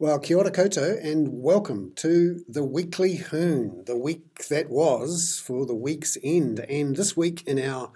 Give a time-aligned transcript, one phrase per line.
[0.00, 5.66] Well, kia ora koutou, and welcome to the weekly Hoon, the week that was for
[5.66, 6.60] the week's end.
[6.60, 7.92] And this week in our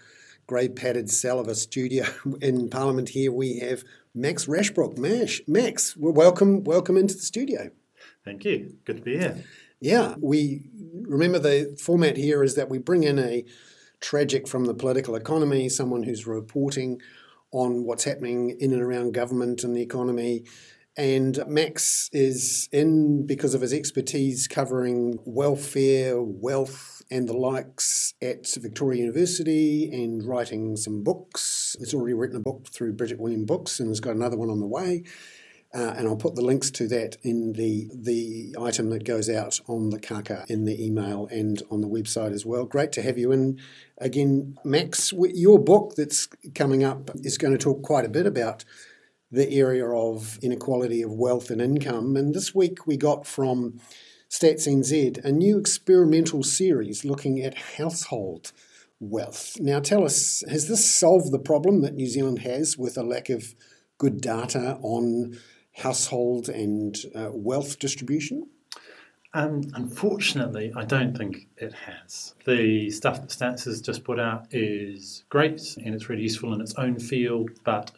[0.47, 2.05] grey padded Salva studio
[2.43, 4.99] in Parliament here, we have Max Rashbrooke.
[4.99, 7.71] Mash, Max, welcome, welcome into the studio.
[8.23, 8.77] Thank you.
[8.85, 9.43] Good to be here.
[9.81, 10.61] Yeah, we
[11.09, 13.47] remember the format here is that we bring in a
[14.01, 17.01] tragic from the political economy, someone who's reporting
[17.51, 20.45] on what's happening in and around government and the economy
[20.97, 28.47] and Max is in because of his expertise covering welfare, wealth, and the likes at
[28.55, 31.77] Victoria University and writing some books.
[31.79, 34.61] He's already written a book through Bridget Williams Books and has got another one on
[34.61, 35.05] the way.
[35.75, 39.61] Uh, and I'll put the links to that in the the item that goes out
[39.67, 42.65] on the Kākā in the email and on the website as well.
[42.65, 43.61] Great to have you in
[43.99, 45.13] again, Max.
[45.13, 48.65] Your book that's coming up is going to talk quite a bit about
[49.31, 52.17] the area of inequality of wealth and income.
[52.17, 53.81] And this week we got from
[54.31, 58.53] Stats NZ a new experimental series looking at household
[59.01, 59.57] wealth.
[59.61, 63.29] Now, tell us, has this solved the problem that New Zealand has with a lack
[63.29, 63.55] of
[63.99, 65.39] good data on
[65.77, 68.49] household and uh, wealth distribution?
[69.35, 72.35] Um, unfortunately, I don't think it has.
[72.47, 76.61] The stuff that Stats has just put out is great and it's really useful in
[76.61, 77.91] its own field, but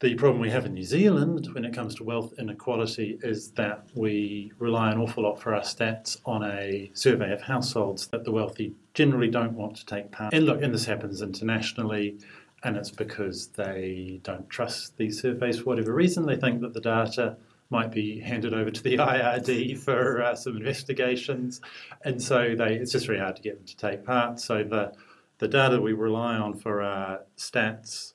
[0.00, 3.86] the problem we have in New Zealand when it comes to wealth inequality is that
[3.94, 8.30] we rely an awful lot for our stats on a survey of households that the
[8.30, 10.44] wealthy generally don't want to take part in.
[10.44, 12.18] Look, and this happens internationally,
[12.62, 16.26] and it's because they don't trust these surveys for whatever reason.
[16.26, 17.38] They think that the data
[17.70, 21.62] might be handed over to the IRD for uh, some investigations,
[22.04, 24.40] and so they, it's just very hard to get them to take part.
[24.40, 24.92] So the
[25.38, 28.12] the data we rely on for our stats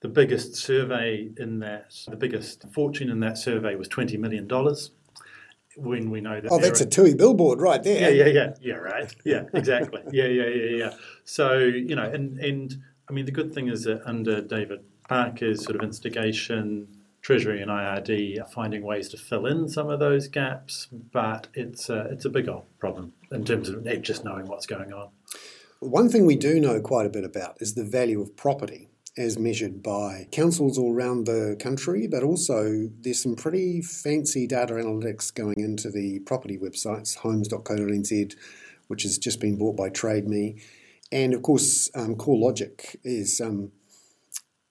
[0.00, 4.48] the biggest survey in that, the biggest fortune in that survey was $20 million.
[5.76, 6.50] When we know that.
[6.50, 8.12] Oh, that's a TUI billboard right there.
[8.12, 8.54] Yeah, yeah, yeah.
[8.60, 9.14] Yeah, right.
[9.24, 10.02] Yeah, exactly.
[10.12, 10.94] yeah, yeah, yeah, yeah.
[11.24, 12.76] So, you know, and, and
[13.08, 16.88] I mean, the good thing is that under David Parker's sort of instigation,
[17.22, 21.88] Treasury and IRD are finding ways to fill in some of those gaps, but it's
[21.88, 25.10] a, it's a big old problem in terms of just knowing what's going on.
[25.80, 28.87] One thing we do know quite a bit about is the value of property
[29.18, 34.74] as measured by councils all around the country, but also there's some pretty fancy data
[34.74, 38.36] analytics going into the property websites, homes.co.nz,
[38.86, 40.62] which has just been bought by TradeMe.
[41.10, 43.72] And of course, um, CoreLogic is, um,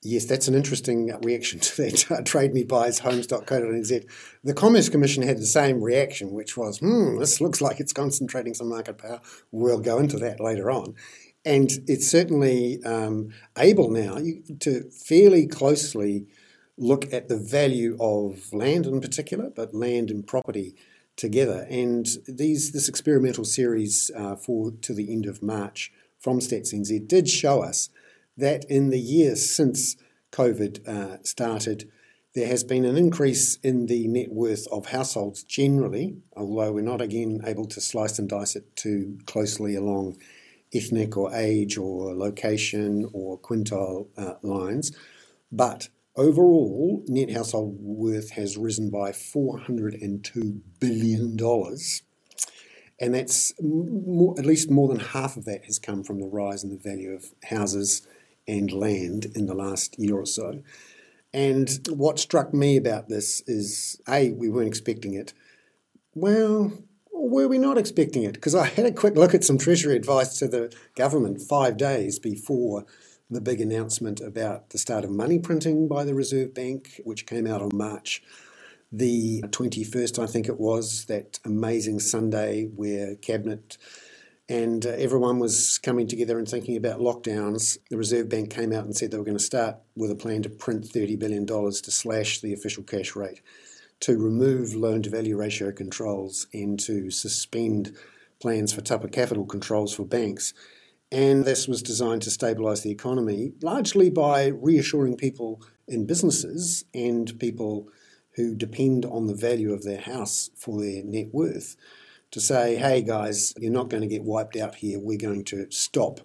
[0.01, 2.05] yes, that's an interesting reaction to that.
[2.11, 4.05] Uh, Trade buys homes.co.nz.
[4.45, 8.53] The Commerce Commission had the same reaction, which was, hmm, this looks like it's concentrating
[8.53, 9.19] some market power.
[9.51, 10.95] We'll go into that later on.
[11.47, 14.17] And it's certainly um, able now
[14.59, 16.27] to fairly closely
[16.77, 20.75] look at the value of land in particular, but land and property
[21.15, 21.65] together.
[21.69, 27.07] And these this experimental series uh, for to the end of March from Stats NZ
[27.07, 27.89] did show us
[28.35, 29.95] that in the years since
[30.33, 31.89] COVID uh, started,
[32.35, 36.99] there has been an increase in the net worth of households generally, although we're not
[36.99, 40.17] again able to slice and dice it too closely along
[40.73, 44.91] ethnic or age or location or quintile uh, lines.
[45.51, 51.37] But overall, net household worth has risen by $402 billion.
[52.99, 56.63] And that's more, at least more than half of that has come from the rise
[56.63, 58.07] in the value of houses
[58.47, 60.63] and land in the last year or so.
[61.33, 65.33] And what struck me about this is A, we weren't expecting it.
[66.15, 66.71] Well,
[67.29, 68.33] were we not expecting it?
[68.33, 72.19] Because I had a quick look at some Treasury advice to the government five days
[72.19, 72.85] before
[73.29, 77.45] the big announcement about the start of money printing by the Reserve Bank, which came
[77.45, 78.23] out on March
[78.91, 83.77] the 21st, I think it was, that amazing Sunday where Cabinet
[84.49, 87.77] and uh, everyone was coming together and thinking about lockdowns.
[87.89, 90.41] The Reserve Bank came out and said they were going to start with a plan
[90.43, 93.41] to print $30 billion to slash the official cash rate
[94.01, 97.95] to remove loan to value ratio controls and to suspend
[98.39, 100.53] plans for tougher capital controls for banks.
[101.11, 107.39] And this was designed to stabilise the economy, largely by reassuring people in businesses and
[107.39, 107.87] people
[108.35, 111.75] who depend on the value of their house for their net worth
[112.31, 114.99] to say, hey guys, you're not going to get wiped out here.
[114.99, 116.19] We're going to stop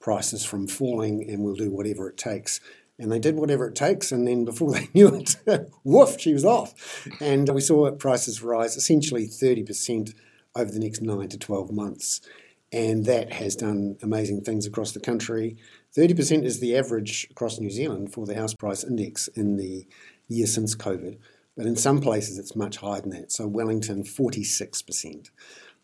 [0.00, 2.60] prices from falling and we'll do whatever it takes
[2.98, 4.12] and they did whatever it takes.
[4.12, 5.36] And then before they knew it,
[5.84, 7.06] woof, she was off.
[7.20, 10.14] And we saw prices rise essentially 30%
[10.56, 12.20] over the next nine to 12 months.
[12.72, 15.56] And that has done amazing things across the country.
[15.96, 19.86] 30% is the average across New Zealand for the house price index in the
[20.28, 21.18] year since COVID.
[21.56, 23.30] but in some places it's much higher than that.
[23.30, 25.30] So Wellington, 46%.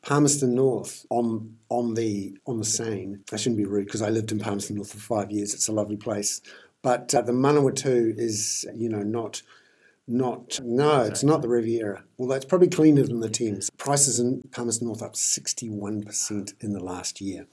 [0.02, 3.18] Palmerston North on on the on the Seine.
[3.32, 5.52] I shouldn't be rude because I lived in Palmerston North for five years.
[5.52, 6.40] It's a lovely place,
[6.82, 9.42] but uh, the Manawatu is you know not
[10.06, 12.04] not no, it's not the Riviera.
[12.18, 13.70] Although it's probably cleaner than the Thames.
[13.78, 17.46] Prices in Palmerston North up sixty one percent in the last year.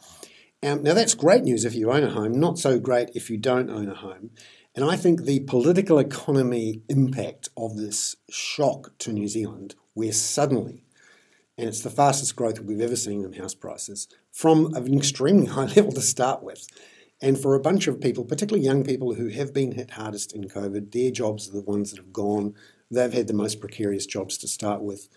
[0.63, 2.31] Um, now that's great news if you own a home.
[2.39, 4.31] Not so great if you don't own a home.
[4.75, 10.83] And I think the political economy impact of this shock to New Zealand, where suddenly
[11.57, 15.65] and it's the fastest growth we've ever seen in house prices from an extremely high
[15.65, 16.67] level to start with.
[17.21, 20.47] And for a bunch of people, particularly young people who have been hit hardest in
[20.47, 22.53] COVID, their jobs are the ones that have gone.
[22.91, 25.09] They've had the most precarious jobs to start with.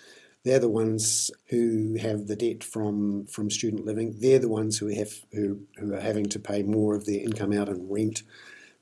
[0.43, 4.15] They're the ones who have the debt from, from student living.
[4.19, 7.53] They're the ones who have who, who are having to pay more of their income
[7.53, 8.23] out in rent,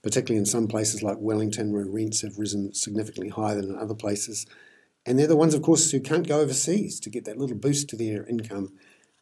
[0.00, 3.94] particularly in some places like Wellington, where rents have risen significantly higher than in other
[3.94, 4.46] places.
[5.04, 7.88] And they're the ones, of course, who can't go overseas to get that little boost
[7.88, 8.74] to their income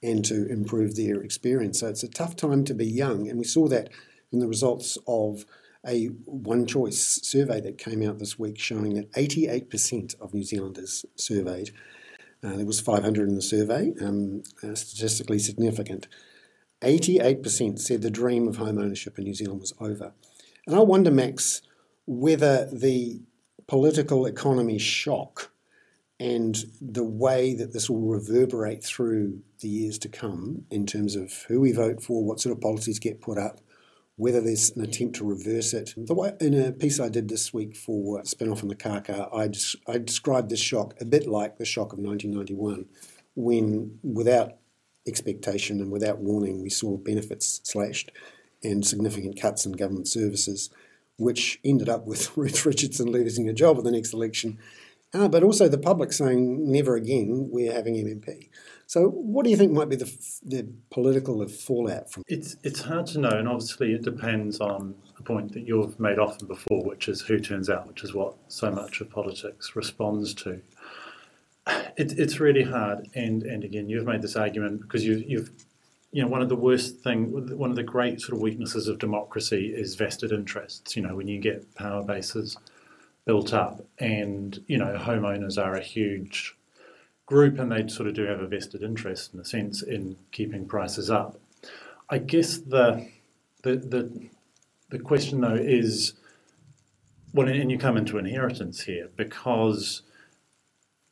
[0.03, 1.81] and to improve their experience.
[1.81, 3.29] So it's a tough time to be young.
[3.29, 3.91] And we saw that
[4.33, 5.45] in the results of
[5.87, 11.07] a one choice survey that came out this week showing that 88% of New Zealanders
[11.15, 11.71] surveyed,
[12.43, 16.09] uh, there was 500 in the survey, um, uh, statistically significant,
[16.83, 20.13] 88% said the dream of home ownership in New Zealand was over.
[20.67, 21.63] And I wonder, Max,
[22.07, 23.23] whether the
[23.67, 25.53] political economy shock
[26.19, 31.45] and the way that this will reverberate through the years to come in terms of
[31.49, 33.61] who we vote for, what sort of policies get put up,
[34.17, 35.93] whether there's an attempt to reverse it.
[35.97, 39.35] The way, in a piece I did this week for Spin Off on the Kākā,
[39.35, 42.87] I, des- I described this shock a bit like the shock of 1991,
[43.35, 44.55] when without
[45.07, 48.11] expectation and without warning, we saw benefits slashed
[48.65, 50.71] and significant cuts in government services,
[51.19, 54.59] which ended up with Ruth Richardson losing her job at the next election
[55.17, 58.49] uh, but also the public saying never again we're having MMP.
[58.87, 60.13] So, what do you think might be the,
[60.45, 62.23] the political fallout from?
[62.29, 66.19] It's it's hard to know, and obviously it depends on a point that you've made
[66.19, 70.35] often before, which is who turns out, which is what so much of politics responds
[70.35, 70.61] to.
[71.97, 75.51] It, it's really hard, and and again, you've made this argument because you, you've
[76.12, 78.99] you know, one of the worst thing, one of the great sort of weaknesses of
[78.99, 80.95] democracy is vested interests.
[80.95, 82.57] You know, when you get power bases
[83.26, 86.55] built up, and you know homeowners are a huge
[87.26, 90.67] group, and they sort of do have a vested interest in a sense in keeping
[90.67, 91.38] prices up.
[92.08, 93.08] I guess the
[93.62, 94.28] the the,
[94.90, 96.14] the question though is
[97.34, 100.02] well, and you come into inheritance here because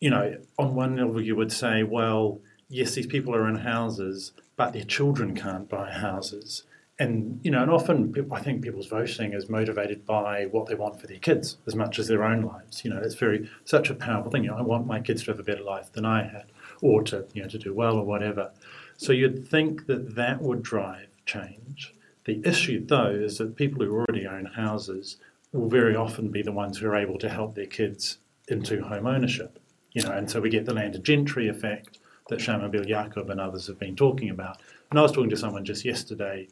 [0.01, 4.33] you know on one level you would say, well, yes, these people are in houses,
[4.57, 6.63] but their children can't buy houses
[6.99, 10.75] and you know, and often people, I think people's voting is motivated by what they
[10.75, 12.85] want for their kids as much as their own lives.
[12.85, 14.45] You know, it's very such a powerful thing.
[14.45, 16.47] You know, I want my kids to have a better life than I had,
[16.83, 18.53] or to you know to do well or whatever.
[18.97, 21.93] So you'd think that that would drive change.
[22.27, 25.17] The issue, though, is that people who already own houses
[25.53, 28.19] will very often be the ones who are able to help their kids
[28.49, 29.59] into home ownership.
[29.93, 31.99] You know, and so we get the landed gentry effect
[32.29, 34.61] that Shamubeel Eaqub and others have been talking about.
[34.91, 36.49] And I was talking to someone just yesterday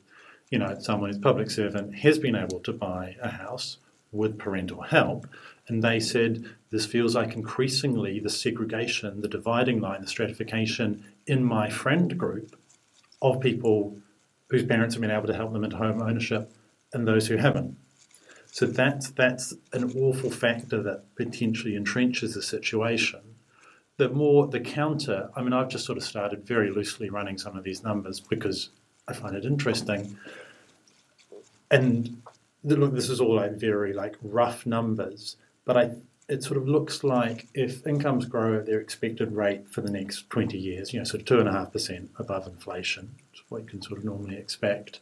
[0.53, 3.79] you know, someone who's public servant has been able to buy a house
[4.13, 5.27] with parental help,
[5.67, 11.43] and they said this feels like increasingly the segregation, the dividing line, the stratification in
[11.43, 12.55] my friend group
[13.23, 13.97] of people
[14.51, 16.53] whose parents have been able to help them into home ownership
[16.93, 17.75] and those who haven't.
[18.51, 23.21] So that's that's an awful factor that potentially entrenches the situation.
[23.97, 27.57] The more the counter, I mean, I've just sort of started very loosely running some
[27.57, 28.69] of these numbers because
[29.09, 30.19] I find it interesting
[31.73, 32.23] and
[32.63, 35.91] look, this is all like very like rough numbers, but I
[36.29, 40.31] it sort of looks like if incomes grow at their expected rate for the next
[40.31, 43.63] 20 years, you know, sort of two and a half percent above inflation, which what
[43.63, 45.01] you can sort of normally expect,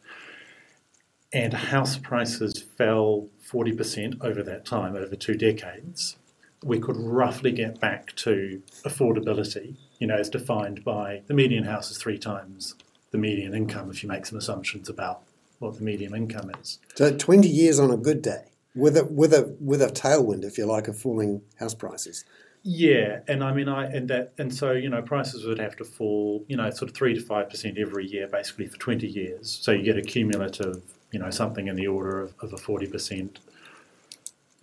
[1.31, 6.17] and house prices fell 40% over that time, over two decades,
[6.63, 11.91] we could roughly get back to affordability, you know, as defined by the median house
[11.91, 12.75] is three times
[13.11, 15.21] the median income if you make some assumptions about
[15.61, 16.79] what the medium income is.
[16.95, 20.57] So 20 years on a good day with a with a with a tailwind, if
[20.57, 22.25] you like, of falling house prices.
[22.63, 25.85] Yeah, and I mean, I and that and so you know, prices would have to
[25.85, 29.59] fall, you know, sort of three to five percent every year, basically for twenty years.
[29.61, 32.87] So you get a cumulative, you know, something in the order of, of a forty
[32.87, 33.39] percent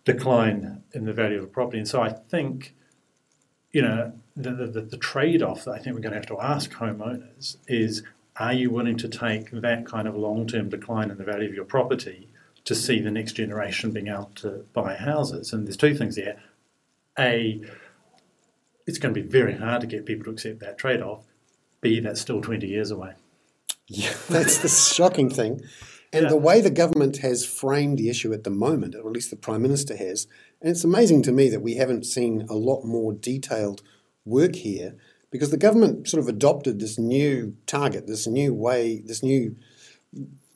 [0.05, 1.78] decline in the value of a property.
[1.78, 2.75] And so I think,
[3.73, 6.40] you know, the, the, the trade off that I think we're going to have to
[6.40, 8.02] ask homeowners is
[8.38, 11.54] are you willing to take that kind of long term decline in the value of
[11.54, 12.28] your property
[12.64, 15.52] to see the next generation being able to buy houses?
[15.52, 16.40] And there's two things there.
[17.18, 17.61] A,
[18.87, 21.25] it's going to be very hard to get people to accept that trade off.
[21.80, 23.12] B, that's still 20 years away.
[23.87, 25.62] Yeah, that's the shocking thing.
[26.12, 26.28] And Yeah.
[26.30, 29.37] the way the government has framed the issue at the moment, or at least the
[29.37, 30.26] Prime Minister has,
[30.61, 33.83] and it's amazing to me that we haven't seen a lot more detailed
[34.25, 34.97] work here
[35.31, 39.57] because the government sort of adopted this new target, this new way, this new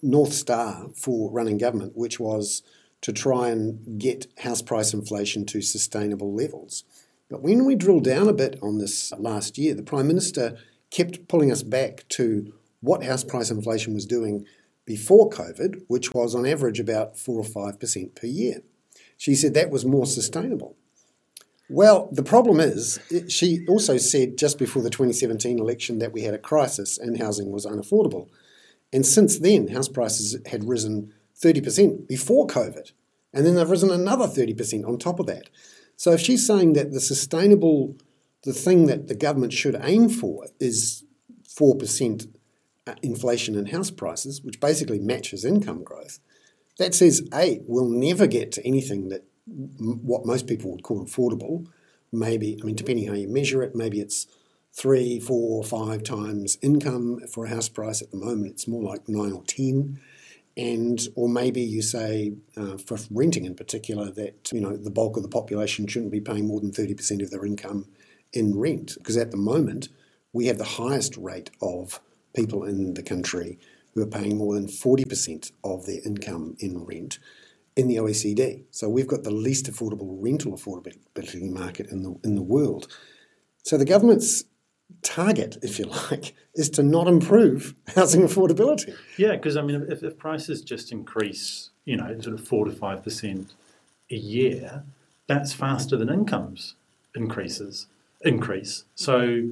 [0.03, 2.63] North Star for running government, which was
[3.03, 6.85] to try and get house price inflation to sustainable levels.
[7.29, 10.57] But when we drill down a bit on this last year, the Prime Minister
[10.91, 14.45] kept pulling us back to what house price inflation was doing
[14.85, 18.63] before COVID, which was on average about 4 or 5% per year.
[19.17, 20.77] She said that was more sustainable.
[21.73, 26.35] Well, the problem is, she also said just before the 2017 election that we had
[26.35, 28.29] a crisis and housing was unaffordable.
[28.93, 32.93] And since then, house prices had risen 30% before COVID.
[33.33, 35.49] And then they've risen another 30% on top of that.
[35.97, 37.97] So if she's saying that the sustainable,
[38.43, 41.05] the thing that the government should aim for is
[41.49, 42.37] 4%
[42.87, 46.19] uh, inflation in house prices, which basically matches income growth,
[46.77, 51.67] that says, A, we'll never get to anything that what most people would call affordable.
[52.13, 54.27] Maybe, I mean, depending how you measure it, maybe it's
[54.73, 58.03] three, four, five times income for a house price.
[58.03, 60.01] At the moment, it's more like nine or ten.
[60.57, 65.17] And or maybe you say uh, for renting in particular that you know the bulk
[65.17, 67.87] of the population shouldn't be paying more than thirty percent of their income
[68.35, 69.89] in rent because at the moment
[70.35, 72.01] we have the highest rate of
[72.35, 73.59] people in the country
[73.95, 77.19] who are paying more than forty percent of their income in rent
[77.77, 78.65] in the OECD.
[78.71, 82.89] So we've got the least affordable rental affordability market in the in the world.
[83.65, 84.45] So the government's
[85.03, 88.95] target, if you like, is to not improve housing affordability.
[89.17, 92.73] Yeah, because I mean, if, if prices just increase, you know, sort of four to
[92.73, 93.55] five percent
[94.11, 94.85] a year,
[95.27, 96.75] that's faster than incomes
[97.15, 97.87] increases
[98.25, 98.85] increase.
[98.95, 99.49] So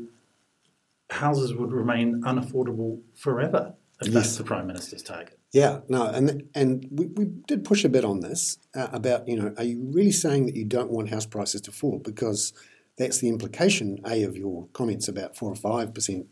[1.10, 4.14] houses would remain unaffordable forever if Yes.
[4.14, 5.38] that's the prime minister's target.
[5.52, 9.36] Yeah, no, and and we, we did push a bit on this uh, about you
[9.36, 12.52] know, are you really saying that you don't want house prices to fall because
[12.96, 16.26] that's the implication a of your comments about four or five percent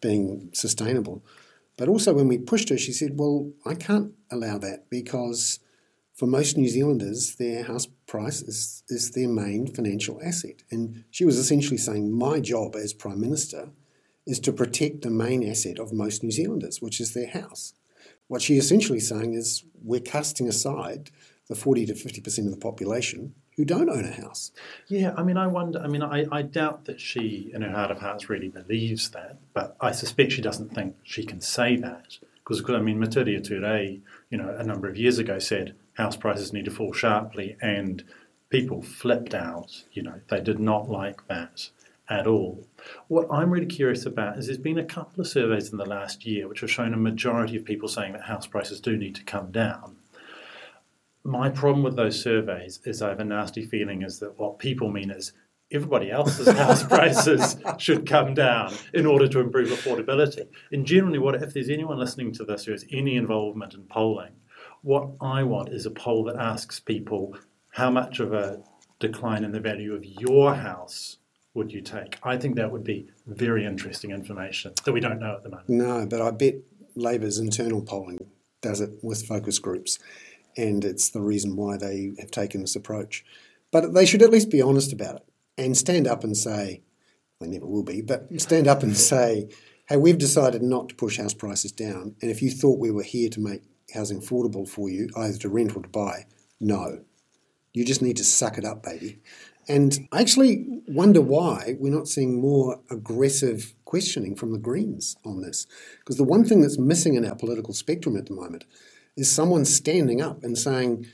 [0.00, 1.24] being sustainable,
[1.76, 5.60] but also when we pushed her, she said, well, I can't allow that because
[6.14, 11.24] for most New Zealanders, their house price is is their main financial asset, and she
[11.24, 13.70] was essentially saying my job as prime minister
[14.26, 17.74] is to protect the main asset of most New Zealanders, which is their house.
[18.26, 21.10] What she's essentially saying is we're casting aside
[21.48, 24.50] the 40 to 50% of the population who don't own a house.
[24.88, 25.80] Yeah, I mean, I wonder.
[25.80, 29.38] I mean, I, I doubt that she, in her heart of hearts, really believes that.
[29.52, 34.00] But I suspect she doesn't think she can say that because, I mean, Metiria Turei,
[34.30, 38.02] you know, a number of years ago said house prices need to fall sharply, and
[38.48, 39.84] people flipped out.
[39.92, 41.68] You know, they did not like that
[42.08, 42.66] at all.
[43.08, 46.26] What I'm really curious about is there's been a couple of surveys in the last
[46.26, 49.24] year which have shown a majority of people saying that house prices do need to
[49.24, 49.96] come down.
[51.22, 54.90] My problem with those surveys is I have a nasty feeling is that what people
[54.90, 55.32] mean is
[55.72, 60.46] everybody else's house prices should come down in order to improve affordability.
[60.70, 64.32] And generally, what if there's anyone listening to this who has any involvement in polling,
[64.82, 67.38] what I want is a poll that asks people
[67.70, 68.62] how much of a
[68.98, 71.16] decline in the value of your house
[71.54, 72.18] would you take?
[72.22, 75.68] I think that would be very interesting information that we don't know at the moment.
[75.68, 76.56] No, but I bet
[76.96, 78.26] Labor's internal polling
[78.60, 79.98] does it with focus groups,
[80.56, 83.24] and it's the reason why they have taken this approach.
[83.70, 86.82] But they should at least be honest about it and stand up and say,
[87.40, 89.48] they never will be, but stand up and say,
[89.88, 93.02] hey, we've decided not to push house prices down, and if you thought we were
[93.02, 96.26] here to make housing affordable for you, either to rent or to buy,
[96.60, 97.00] no.
[97.72, 99.18] You just need to suck it up, baby.
[99.68, 105.40] And I actually wonder why we're not seeing more aggressive questioning from the Greens on
[105.40, 105.66] this.
[105.98, 108.64] Because the one thing that's missing in our political spectrum at the moment
[109.16, 111.06] is someone standing up and saying,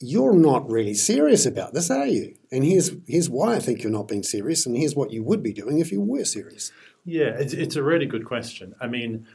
[0.00, 2.34] You're not really serious about this, are you?
[2.50, 5.42] And here's, here's why I think you're not being serious, and here's what you would
[5.42, 6.72] be doing if you were serious.
[7.04, 8.74] Yeah, it's, it's a really good question.
[8.80, 9.26] I mean,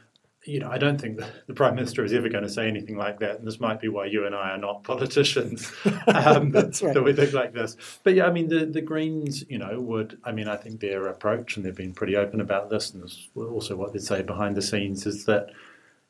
[0.46, 2.96] you know, I don't think the, the Prime Minister is ever going to say anything
[2.96, 5.72] like that, and this might be why you and I are not politicians.
[6.06, 6.94] Um, That's right.
[6.94, 7.76] That we think like this.
[8.02, 11.08] But yeah, I mean, the, the Greens, you know, would, I mean, I think their
[11.08, 14.22] approach, and they've been pretty open about this, and this is also what they say
[14.22, 15.50] behind the scenes, is that,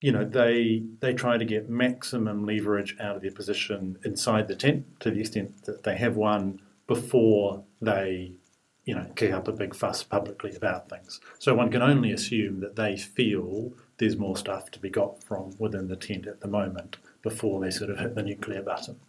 [0.00, 4.56] you know, they they try to get maximum leverage out of their position inside the
[4.56, 8.32] tent to the extent that they have one before they
[8.84, 11.20] you know, kick up a big fuss publicly about things.
[11.38, 15.54] So one can only assume that they feel there's more stuff to be got from
[15.58, 19.00] within the tent at the moment before they sort of hit the nuclear button.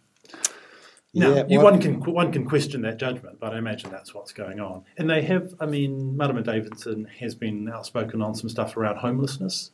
[1.12, 4.32] Now, Yeah, you, one can one can question that judgment, but I imagine that's what's
[4.32, 4.84] going on.
[4.96, 9.70] And they have, I mean, Marama Davidson has been outspoken on some stuff around homelessness.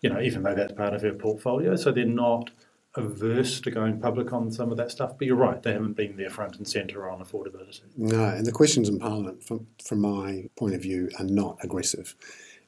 [0.00, 2.50] You know, even though that's part of her portfolio, so they're not
[2.94, 5.16] averse to going public on some of that stuff.
[5.18, 7.82] But you're right, they haven't been there front and centre on affordability.
[7.96, 12.14] No, and the questions in Parliament, from, from my point of view, are not aggressive.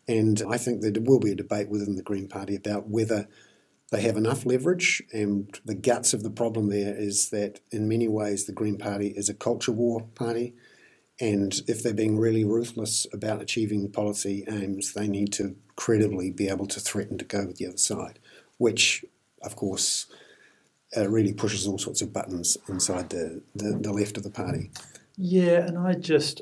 [0.08, 3.26] And I think there will be a debate within the Green Party about whether
[3.90, 5.02] they have enough leverage.
[5.12, 9.08] And the guts of the problem there is that, in many ways, the Green Party
[9.08, 10.54] is a culture war party.
[11.20, 16.48] And if they're being really ruthless about achieving policy aims, they need to credibly be
[16.48, 18.18] able to threaten to go with the other side,
[18.58, 19.04] which,
[19.44, 20.06] of course,
[20.96, 24.70] uh, really pushes all sorts of buttons inside the, the, the left of the party.
[25.16, 26.40] Yeah, and I just,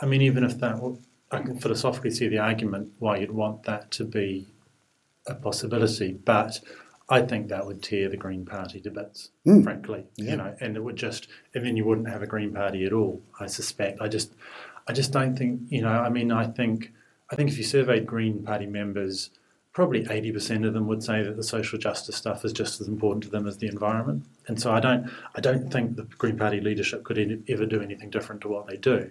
[0.00, 0.96] I mean, even if that,
[1.30, 4.46] I can philosophically see the argument why you'd want that to be
[5.26, 6.60] a possibility, but
[7.10, 9.62] I think that would tear the Green Party to bits, Mm.
[9.64, 10.06] frankly.
[10.16, 10.30] Yeah.
[10.30, 12.92] You know, and it would just, and then you wouldn't have a Green Party at
[12.92, 13.22] all.
[13.40, 14.00] I suspect.
[14.00, 14.34] I just,
[14.86, 15.60] I just don't think.
[15.70, 16.92] You know, I mean, I think,
[17.30, 19.30] I think if you surveyed Green Party members,
[19.78, 22.88] probably eighty percent of them would say that the social justice stuff is just as
[22.88, 24.24] important to them as the environment.
[24.48, 28.10] And so I don't, I don't think the Green Party leadership could ever do anything
[28.10, 29.08] different to what they do.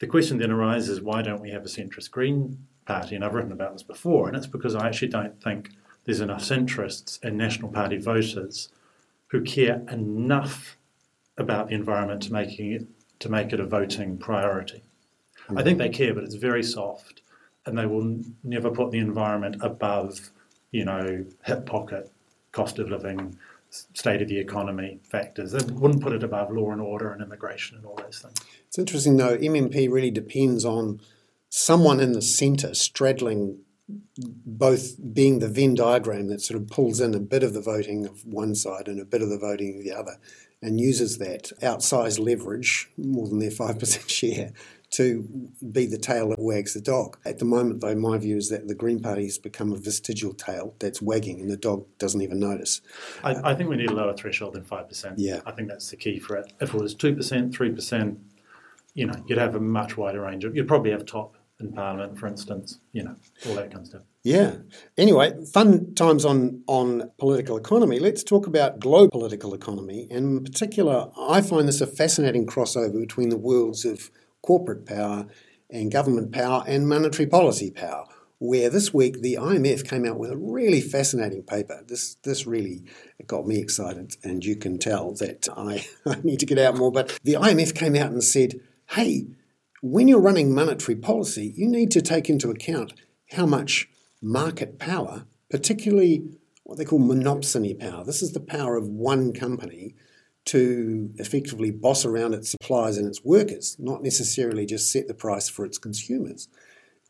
[0.00, 3.14] The question then arises: Why don't we have a centrist Green Party?
[3.14, 5.70] And I've written about this before, and it's because I actually don't think
[6.04, 8.68] there's enough centrists and National Party voters
[9.28, 10.76] who care enough
[11.38, 12.86] about the environment to making it
[13.20, 14.82] to make it a voting priority.
[15.56, 17.22] I think they care, but it's very soft,
[17.66, 20.30] and they will never put the environment above,
[20.70, 22.10] you know, hip pocket,
[22.52, 23.36] cost of living,
[23.70, 25.52] state of the economy factors.
[25.52, 28.34] They wouldn't put it above law and order and immigration and all those things.
[28.68, 31.00] It's interesting though, MMP really depends on
[31.48, 37.14] someone in the centre straddling both being the Venn diagram that sort of pulls in
[37.14, 39.84] a bit of the voting of one side and a bit of the voting of
[39.84, 40.16] the other
[40.62, 44.52] and uses that outsized leverage, more than their 5% share,
[44.94, 47.18] to be the tail that wags the dog.
[47.24, 50.32] At the moment, though, my view is that the Green Party has become a vestigial
[50.32, 52.80] tail that's wagging and the dog doesn't even notice.
[53.22, 55.18] I, I think we need a lower threshold than five percent.
[55.18, 55.40] Yeah.
[55.46, 56.52] I think that's the key for it.
[56.60, 58.18] If it was two percent, three percent,
[58.94, 60.54] you know, you'd have a much wider range of.
[60.54, 62.78] You'd probably have TOP in Parliament, for instance.
[62.92, 63.16] You know,
[63.48, 64.02] all that kind of stuff.
[64.22, 64.54] Yeah.
[64.96, 67.98] Anyway, fun times on, on political economy.
[67.98, 70.06] Let's talk about global political economy.
[70.10, 74.10] And in particular, I find this a fascinating crossover between the worlds of
[74.44, 75.26] corporate power
[75.70, 78.04] and government power and monetary policy power.
[78.38, 81.82] Where this week the IMF came out with a really fascinating paper.
[81.86, 82.84] This this really
[83.26, 86.92] got me excited, and you can tell that I, I need to get out more.
[86.92, 89.28] But the IMF came out and said, "Hey,
[89.80, 92.92] when you're running monetary policy, you need to take into account
[93.30, 93.88] how much
[94.20, 96.24] market power, particularly
[96.64, 99.94] what they call monopsony power, this is the power of one company
[100.46, 105.48] to effectively boss around its suppliers and its workers, not necessarily just set the price
[105.48, 106.48] for its consumers.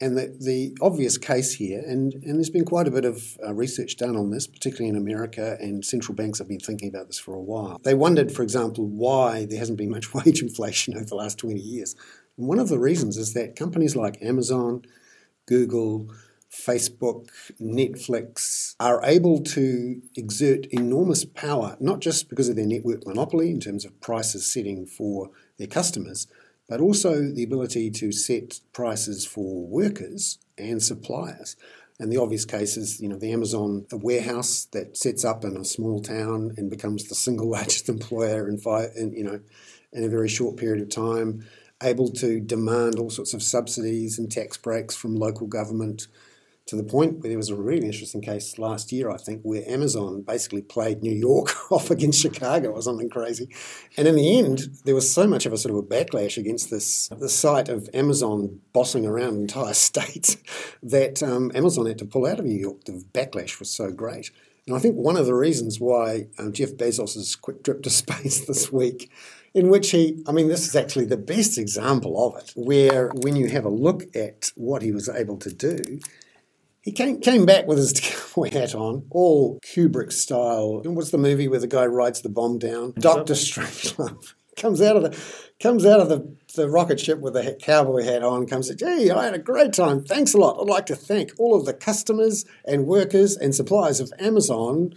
[0.00, 3.54] And the, the obvious case here, and, and there's been quite a bit of uh,
[3.54, 7.18] research done on this, particularly in America, and central banks have been thinking about this
[7.18, 7.80] for a while.
[7.84, 11.60] They wondered, for example, why there hasn't been much wage inflation over the last 20
[11.60, 11.94] years.
[12.36, 14.82] And one of the reasons is that companies like Amazon,
[15.46, 16.08] Google,
[16.54, 17.28] Facebook,
[17.60, 23.60] Netflix are able to exert enormous power, not just because of their network monopoly in
[23.60, 26.26] terms of prices setting for their customers,
[26.68, 31.56] but also the ability to set prices for workers and suppliers.
[32.00, 35.64] And the obvious case is, you know, the Amazon warehouse that sets up in a
[35.64, 39.40] small town and becomes the single largest employer in five, in, you know,
[39.92, 41.46] in a very short period of time,
[41.82, 46.08] able to demand all sorts of subsidies and tax breaks from local government
[46.66, 49.62] to the point where there was a really interesting case last year, I think, where
[49.68, 53.48] Amazon basically played New York off against Chicago or something crazy.
[53.98, 56.70] And in the end, there was so much of a sort of a backlash against
[56.70, 60.36] this the sight of Amazon bossing around entire states
[60.82, 62.84] that um, Amazon had to pull out of New York.
[62.84, 64.30] The backlash was so great.
[64.66, 68.46] And I think one of the reasons why um, Jeff Bezos' quick trip to space
[68.46, 69.10] this week
[69.52, 73.36] in which he, I mean, this is actually the best example of it, where when
[73.36, 76.00] you have a look at what he was able to do,
[76.84, 80.82] he came, came back with his cowboy hat on, all Kubrick style.
[80.84, 82.92] And what's the movie where the guy rides the bomb down?
[82.98, 84.34] Doctor Strangelove.
[84.56, 85.18] comes out of the
[85.60, 88.98] comes out of the, the rocket ship with a cowboy hat on, comes and says,
[88.98, 90.04] Gee, I had a great time.
[90.04, 90.60] Thanks a lot.
[90.60, 94.92] I'd like to thank all of the customers and workers and suppliers of Amazon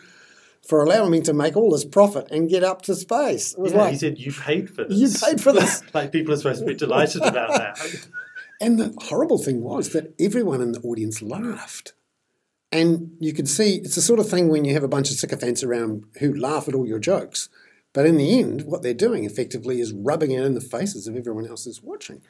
[0.67, 3.53] for allowing me to make all this profit and get up to space.
[3.53, 4.97] It was Yeah, like he said, "You paid for this.
[4.97, 7.79] You paid for this." like people are supposed to be delighted about that.
[8.59, 11.93] And the horrible thing was that everyone in the audience laughed.
[12.71, 15.17] And you could see it's the sort of thing when you have a bunch of
[15.17, 17.49] sycophants around who laugh at all your jokes.
[17.93, 21.15] But in the end, what they're doing effectively is rubbing it in the faces of
[21.15, 22.21] everyone else who's watching.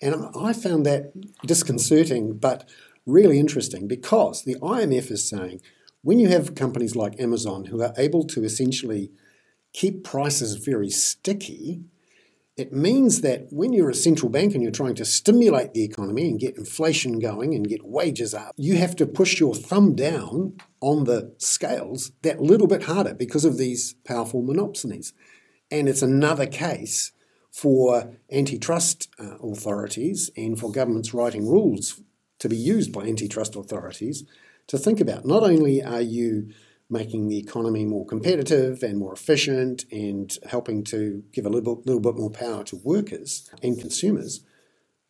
[0.00, 1.12] And I found that
[1.46, 2.68] disconcerting, but
[3.06, 5.60] really interesting because the IMF is saying
[6.02, 9.10] when you have companies like Amazon who are able to essentially
[9.72, 11.82] keep prices very sticky,
[12.58, 16.28] it means that when you're a central bank and you're trying to stimulate the economy
[16.28, 20.56] and get inflation going and get wages up, you have to push your thumb down
[20.80, 25.12] on the scales that little bit harder because of these powerful monopolies.
[25.70, 27.12] And it's another case
[27.52, 32.02] for antitrust uh, authorities and for governments writing rules
[32.40, 34.24] to be used by antitrust authorities
[34.66, 35.24] to think about.
[35.24, 36.50] Not only are you
[36.90, 42.00] making the economy more competitive and more efficient and helping to give a little, little
[42.00, 44.42] bit more power to workers and consumers,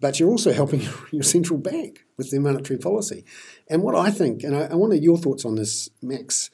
[0.01, 3.25] but you're also helping your central bank with their monetary policy.
[3.69, 6.51] And what I think, and I, I your thoughts on this, Max,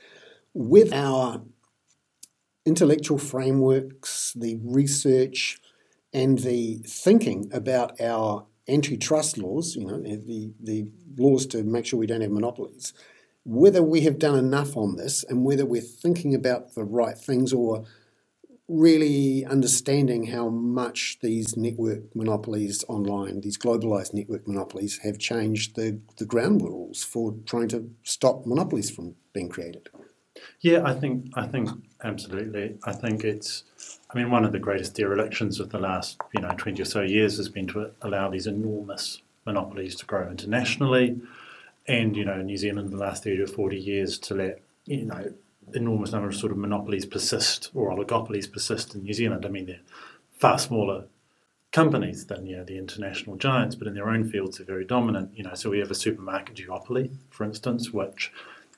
[0.53, 1.43] with our
[2.67, 5.59] intellectual frameworks, the research,
[6.13, 10.87] and the thinking about our antitrust laws, you know, the, the
[11.19, 12.95] laws to make sure we don't have monopolies,
[13.45, 17.53] whether we have done enough on this and whether we're thinking about the right things
[17.53, 17.85] or
[18.67, 26.01] really understanding how much these network monopolies online, these globalized network monopolies, have changed the,
[26.17, 29.91] the ground rules for trying to stop monopolies from being created.
[30.61, 31.69] Yeah, I think I think
[32.03, 32.77] absolutely.
[32.85, 33.65] I think it's
[34.11, 37.03] I mean one of the greatest derelictions of the last, you know, twenty or so
[37.03, 41.21] years has been to allow these enormous monopolies to grow internationally
[41.87, 45.05] and you know New Zealand in the last thirty or forty years to let you
[45.05, 45.33] know
[45.73, 49.47] enormous number of sort of monopolies persist or oligopolies persist in New Zealand.
[49.47, 49.81] I mean, they're
[50.39, 51.05] far smaller
[51.73, 55.31] companies than you know the international giants, but in their own fields they're very dominant.
[55.37, 58.33] You know, so we have a supermarket duopoly, for instance, which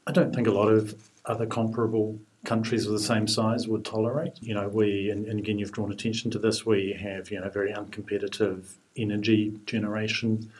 [0.06, 4.38] I don't think a lot of other comparable countries of the same size would tolerate.
[4.40, 6.64] You know, we and, and again you've drawn attention to this.
[6.64, 10.50] We have you know very uncompetitive energy generation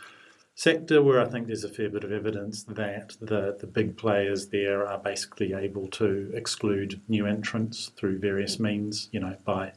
[0.56, 4.48] sector where I think there's a fair bit of evidence that the, the big players
[4.48, 9.72] there are basically able to exclude new entrants through various means, you know, by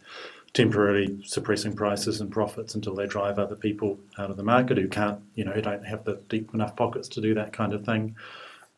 [0.54, 4.88] temporarily suppressing prices and profits until they drive other people out of the market who
[4.88, 7.84] can't, you know, who don't have the deep enough pockets to do that kind of
[7.84, 8.15] thing.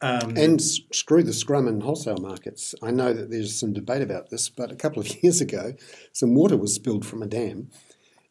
[0.02, 2.74] Um, and screw the scrum in wholesale markets.
[2.82, 5.76] I know that there's some debate about this, but a couple of years ago,
[6.14, 7.70] some water was spilled from a dam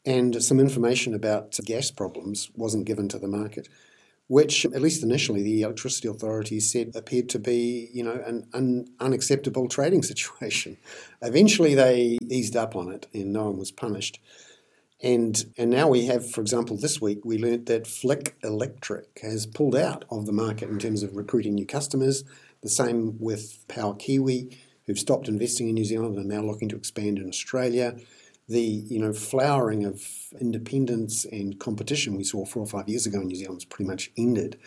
[0.05, 3.69] and some information about gas problems wasn't given to the market,
[4.29, 8.87] which, at least initially, the electricity authorities said appeared to be, you know, an un-
[9.01, 10.79] unacceptable trading situation.
[11.21, 14.21] Eventually, they eased up on it, and no one was punished.
[15.03, 19.47] And and now we have, for example, this week we learnt that Flick Electric has
[19.47, 22.23] pulled out of the market in terms of recruiting new customers.
[22.63, 26.69] The same with Power Kiwi, who've stopped investing in New Zealand and are now looking
[26.69, 27.97] to expand in Australia
[28.51, 30.05] the you know flowering of
[30.41, 34.11] independence and competition we saw four or five years ago in New Zealand's pretty much
[34.17, 34.59] ended.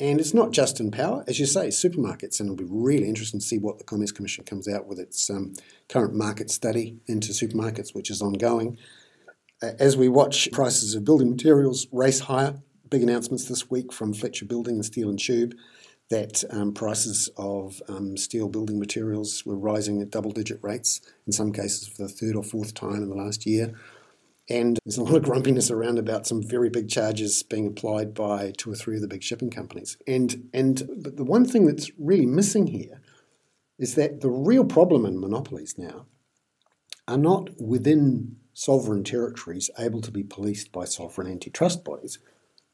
[0.00, 3.38] And it's not just in power, as you say, supermarkets, and it'll be really interesting
[3.38, 5.52] to see what the Commerce Commission comes out with its um,
[5.90, 8.78] current market study into supermarkets, which is ongoing.
[9.60, 14.46] As we watch prices of building materials race higher, big announcements this week from Fletcher
[14.46, 15.52] Building and Steel and Tube
[16.10, 21.32] that um, prices of um, steel building materials were rising at double digit rates, in
[21.32, 23.74] some cases for the third or fourth time in the last year.
[24.48, 28.52] And there's a lot of grumpiness around about some very big charges being applied by
[28.58, 29.96] two or three of the big shipping companies.
[30.08, 33.00] And, and but the one thing that's really missing here
[33.78, 36.06] is that the real problem in monopolies now
[37.06, 42.18] are not within sovereign territories able to be policed by sovereign antitrust bodies,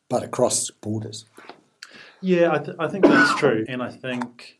[0.08, 1.26] but across borders.
[2.20, 4.58] Yeah, I, th- I think that's true, and I think,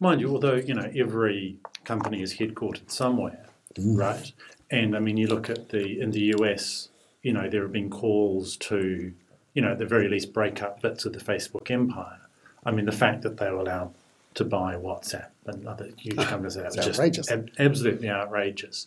[0.00, 3.98] mind you, although you know every company is headquartered somewhere, mm.
[3.98, 4.32] right?
[4.70, 6.88] And I mean, you look at the in the US,
[7.22, 9.12] you know, there have been calls to,
[9.54, 12.20] you know, at the very least, break up bits of the Facebook empire.
[12.64, 13.94] I mean, the fact that they were allowed
[14.34, 18.86] to buy WhatsApp and other huge companies that just ab- absolutely outrageous.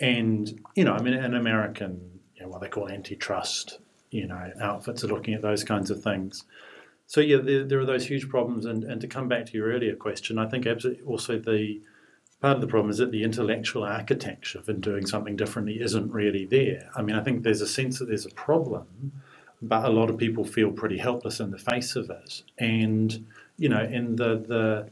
[0.00, 3.78] And you know, I mean, an American, you know, what they call antitrust,
[4.10, 6.44] you know, outfits are looking at those kinds of things.
[7.08, 9.68] So yeah, there, there, are those huge problems, and, and to come back to your
[9.68, 10.66] earlier question, I think
[11.06, 11.80] also the
[12.42, 16.44] part of the problem is that the intellectual architecture for doing something differently isn't really
[16.44, 16.90] there.
[16.94, 19.12] I mean, I think there's a sense that there's a problem,
[19.62, 23.70] but a lot of people feel pretty helpless in the face of it, and you
[23.70, 24.90] know, in the the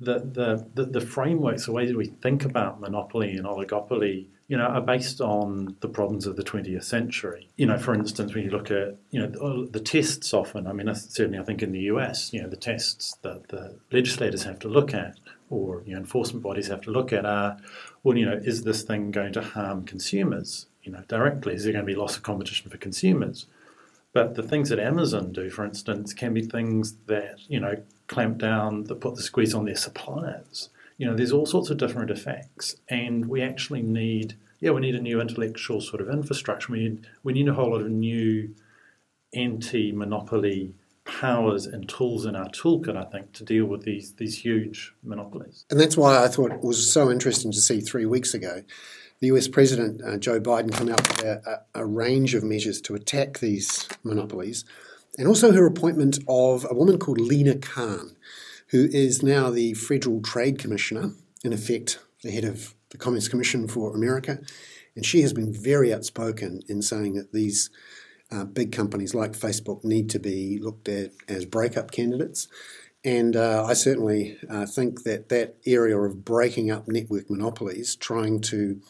[0.00, 4.56] the, the, the, the frameworks, the way that we think about monopoly and oligopoly you
[4.56, 7.48] know, are based on the problems of the 20th century.
[7.56, 10.92] You know, for instance, when you look at, you know, the, tests often, I mean,
[10.94, 14.68] certainly I think in the US, you know, the tests that the legislators have to
[14.68, 15.16] look at
[15.52, 17.58] or you know, enforcement bodies have to look at are
[18.02, 20.66] well, you know, is this thing going to harm consumers?
[20.82, 23.46] You know, directly, is there going to be loss of competition for consumers?
[24.12, 28.38] But the things that Amazon do, for instance, can be things that you know clamp
[28.38, 30.70] down, that put the squeeze on their suppliers.
[31.02, 34.94] You know, there's all sorts of different effects, and we actually need, yeah, we need
[34.94, 36.70] a new intellectual sort of infrastructure.
[36.70, 38.54] We need, we need a whole lot of new
[39.34, 44.94] anti-monopoly powers and tools in our toolkit, I think, to deal with these these huge
[45.02, 45.64] monopolies.
[45.70, 48.62] And that's why I thought it was so interesting to see three weeks ago
[49.18, 52.94] the US President uh, Joe Biden come out with a, a, range of measures to
[52.94, 54.64] attack these monopolies,
[55.18, 58.14] and also her appointment of a woman called Lina Khan,
[58.72, 61.12] who is now the Federal Trade Commissioner,
[61.44, 64.40] in effect, the head of the Commerce Commission for America.
[64.96, 67.70] And she has been very outspoken in saying that these
[68.30, 72.48] uh, big companies like Facebook need to be looked at as breakup candidates.
[73.04, 78.40] And uh, I certainly uh, think that that area of breaking up network monopolies, trying
[78.42, 78.80] to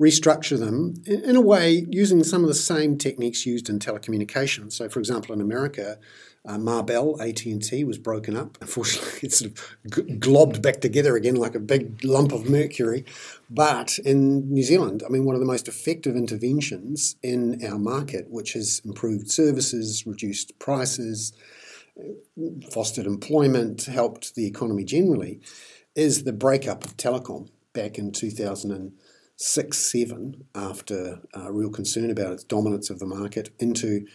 [0.00, 4.72] restructure them in a way using some of the same techniques used in telecommunications.
[4.72, 5.98] So, for example, in America,
[6.46, 8.56] uh, Bell AT&T was broken up.
[8.60, 13.04] Unfortunately, it sort of globbed back together again like a big lump of mercury.
[13.50, 18.30] But in New Zealand, I mean, one of the most effective interventions in our market,
[18.30, 21.32] which has improved services, reduced prices,
[22.72, 25.40] fostered employment, helped the economy generally,
[25.94, 32.44] is the breakup of telecom back in 2006 7 after uh, real concern about its
[32.44, 34.06] dominance of the market into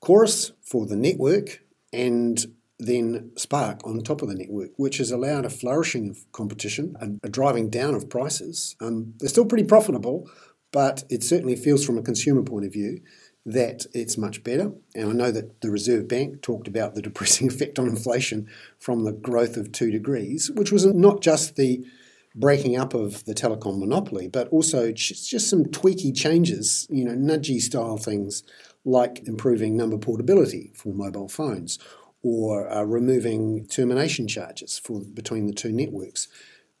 [0.00, 1.65] Chorus for the network
[1.96, 2.44] and
[2.78, 7.18] then Spark on top of the network, which has allowed a flourishing of competition, and
[7.22, 8.76] a driving down of prices.
[8.80, 10.30] Um, they're still pretty profitable,
[10.72, 13.00] but it certainly feels from a consumer point of view
[13.46, 14.72] that it's much better.
[14.94, 19.04] And I know that the Reserve Bank talked about the depressing effect on inflation from
[19.04, 21.86] the growth of 2degrees, which was not just the
[22.34, 27.58] breaking up of the telecom monopoly, but also just some tweaky changes, you know, nudgy
[27.58, 28.42] style things
[28.86, 31.78] like improving number portability for mobile phones
[32.22, 36.28] or uh, removing termination charges for between the two networks.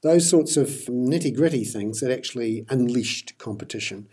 [0.02, 4.08] Those sorts of nitty gritty things that actually unleashed competition.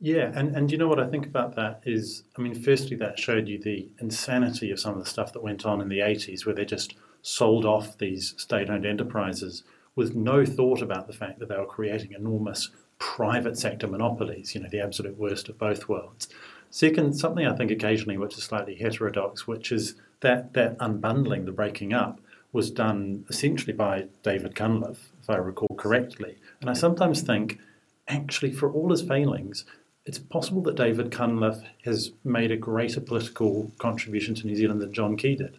[0.00, 3.18] Yeah, and, and you know what I think about that is, I mean, firstly, that
[3.18, 6.44] showed you the insanity of some of the stuff that went on in the 80s
[6.44, 9.64] where they just sold off these state owned enterprises
[9.96, 14.60] with no thought about the fact that they were creating enormous private sector monopolies, you
[14.60, 16.28] know, the absolute worst of both worlds.
[16.74, 21.52] Second, something I think occasionally which is slightly heterodox, which is that that unbundling, the
[21.52, 22.20] breaking up,
[22.52, 26.34] was done essentially by David Cunliffe, if I recall correctly.
[26.60, 27.60] And I sometimes think,
[28.08, 29.64] actually, for all his failings,
[30.04, 34.92] it's possible that David Cunliffe has made a greater political contribution to New Zealand than
[34.92, 35.58] John Key did.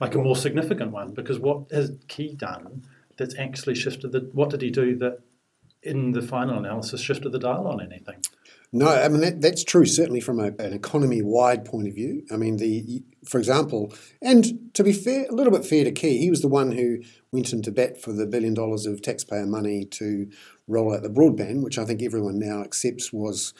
[0.00, 4.20] Like a more significant one, because what has Key done that's actually shifted the.
[4.32, 5.18] What did he do that,
[5.82, 8.22] in the final analysis, shifted the dial on anything?
[8.70, 9.86] No, I mean that, that's true.
[9.86, 12.24] Certainly from a, an economy-wide point of view.
[12.30, 16.18] I mean, the for example, and to be fair, a little bit fair to Key,
[16.18, 16.98] he was the one who
[17.32, 20.30] went into bat for the billion dollars of taxpayer money to
[20.66, 23.54] roll out the broadband, which I think everyone now accepts was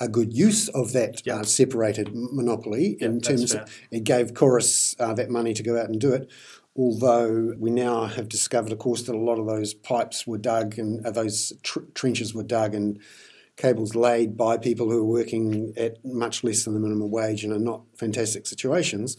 [0.00, 1.40] a good use of that yep.
[1.40, 5.78] uh, separated monopoly yep, in terms of it gave Chorus uh, that money to go
[5.78, 6.28] out and do it
[6.76, 10.78] although we now have discovered, of course, that a lot of those pipes were dug
[10.78, 12.98] and uh, those tr- trenches were dug and
[13.56, 17.52] cables laid by people who are working at much less than the minimum wage and
[17.52, 19.16] are not fantastic situations.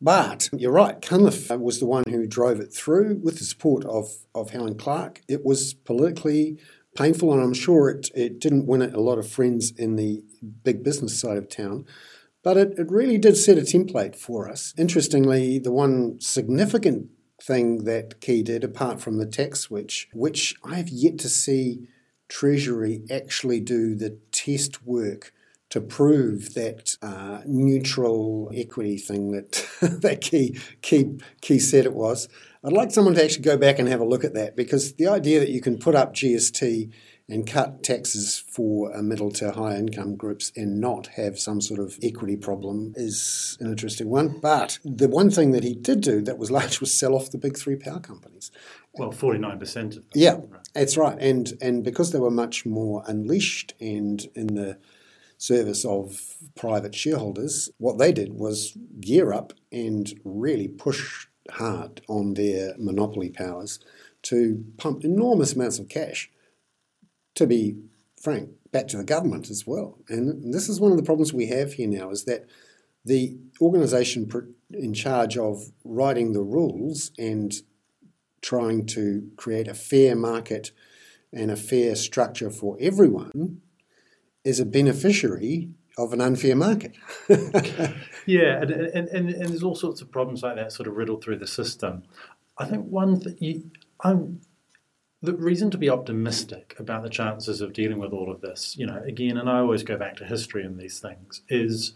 [0.00, 4.08] But you're right, Cunliffe was the one who drove it through with the support of,
[4.34, 5.20] of Helen Clark.
[5.28, 6.58] It was politically
[6.96, 10.24] painful, and I'm sure it, it didn't win it a lot of friends in the
[10.64, 11.86] big business side of town.
[12.42, 14.74] But it, it really did set a template for us.
[14.76, 20.76] Interestingly, the one significant thing that Key did, apart from the tax switch, which I
[20.76, 21.88] have yet to see
[22.32, 25.34] Treasury actually do the test work
[25.68, 29.68] to prove that uh, neutral equity thing that
[30.00, 32.30] that Key, Key, Key said it was.
[32.64, 35.08] I'd like someone to actually go back and have a look at that because the
[35.08, 36.90] idea that you can put up GST
[37.28, 41.98] and cut taxes for middle to high income groups and not have some sort of
[42.02, 44.38] equity problem is an interesting one.
[44.40, 47.38] But the one thing that he did do that was large was sell off the
[47.38, 48.50] big three power companies.
[48.94, 50.04] Well, 49% of them.
[50.14, 50.40] Yeah,
[50.74, 51.18] that's right.
[51.18, 54.78] And, and because they were much more unleashed and in the
[55.38, 62.34] service of private shareholders, what they did was gear up and really push hard on
[62.34, 63.80] their monopoly powers
[64.22, 66.30] to pump enormous amounts of cash
[67.34, 67.76] to be
[68.20, 69.98] frank, back to the government as well.
[70.08, 72.46] And this is one of the problems we have here now is that
[73.04, 74.30] the organisation
[74.70, 77.52] in charge of writing the rules and
[78.42, 80.72] trying to create a fair market
[81.32, 83.60] and a fair structure for everyone
[84.44, 86.92] is a beneficiary of an unfair market.
[88.26, 91.22] yeah, and, and, and, and, there's all sorts of problems like that sort of riddled
[91.22, 92.02] through the system.
[92.58, 93.70] I think one thing
[95.22, 98.84] the reason to be optimistic about the chances of dealing with all of this, you
[98.84, 101.92] know, again, and I always go back to history in these things, is,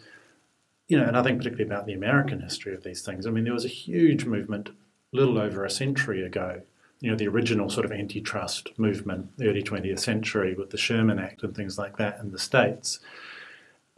[0.87, 3.26] you know, and I think particularly about the American history of these things.
[3.26, 4.70] I mean, there was a huge movement
[5.12, 6.62] little over a century ago,
[7.00, 11.42] you know, the original sort of antitrust movement, early 20th century with the Sherman Act
[11.42, 13.00] and things like that in the States.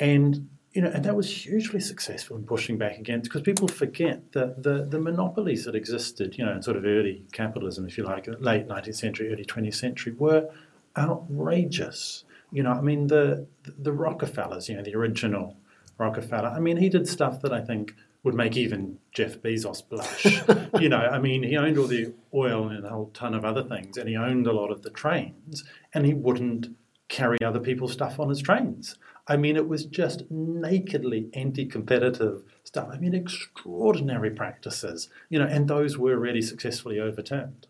[0.00, 4.32] And you know, and that was hugely successful in pushing back against because people forget
[4.32, 8.04] that the, the monopolies that existed, you know, in sort of early capitalism, if you
[8.04, 10.48] like, late 19th century, early 20th century, were
[10.96, 12.24] outrageous.
[12.52, 13.46] You know, I mean, the
[13.78, 15.56] the Rockefellers, you know, the original
[15.98, 16.48] Rockefeller.
[16.48, 17.94] I mean, he did stuff that I think
[18.24, 20.26] would make even Jeff Bezos blush.
[20.80, 23.62] you know, I mean, he owned all the oil and a whole ton of other
[23.62, 26.68] things, and he owned a lot of the trains, and he wouldn't
[27.08, 28.96] carry other people's stuff on his trains.
[29.26, 32.88] I mean, it was just nakedly anti competitive stuff.
[32.92, 37.66] I mean, extraordinary practices, you know, and those were really successfully overturned.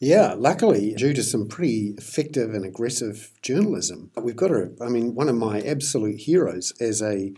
[0.00, 5.14] Yeah, luckily, due to some pretty effective and aggressive journalism, we've got a, I mean,
[5.14, 7.32] one of my absolute heroes as a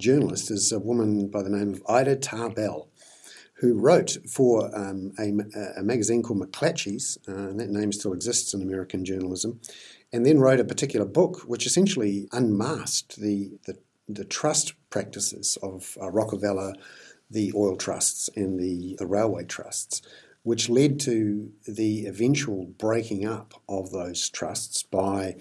[0.00, 2.88] journalist is a woman by the name of Ida Tarbell,
[3.54, 5.30] who wrote for um, a,
[5.78, 9.60] a, magazine called McClatchy's, uh, and that name still exists in American journalism
[10.12, 15.96] and then wrote a particular book which essentially unmasked the, the, the trust practices of
[16.00, 16.74] uh, Rockefeller,
[17.30, 20.02] the oil trusts, and the, the railway trusts,
[20.42, 25.36] which led to the eventual breaking up of those trusts by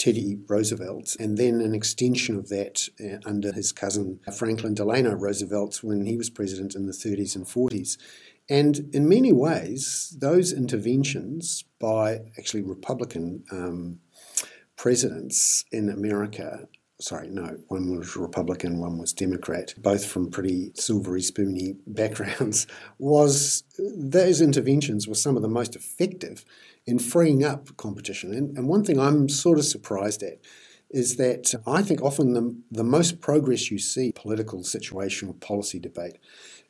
[0.00, 5.84] Teddy Roosevelt, and then an extension of that uh, under his cousin Franklin Delano Roosevelt
[5.84, 7.98] when he was president in the 30s and 40s.
[8.48, 14.00] And in many ways, those interventions by actually Republican um,
[14.74, 16.66] presidents in America
[17.00, 22.66] sorry, no, one was Republican, one was Democrat, both from pretty silvery spoony backgrounds,
[22.98, 26.44] was those interventions were some of the most effective
[26.86, 28.32] in freeing up competition.
[28.32, 30.38] And, and one thing I'm sort of surprised at
[30.90, 35.78] is that I think often the, the most progress you see political situation or policy
[35.78, 36.18] debate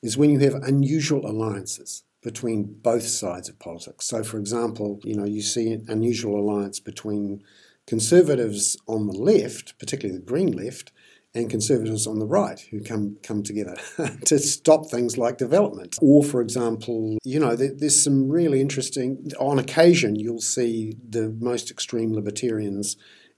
[0.02, 4.06] is when you have unusual alliances between both sides of politics.
[4.06, 7.42] So, for example, you know, you see an unusual alliance between
[7.86, 10.92] conservatives on the left, particularly the Green left,
[11.34, 13.76] and conservatives on the right who come come together
[14.24, 15.96] to stop things like development.
[16.02, 19.30] Or, for example, you know, there, there's some really interesting.
[19.38, 22.96] On occasion, you'll see the most extreme libertarians